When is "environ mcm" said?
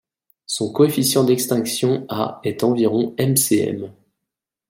2.63-3.93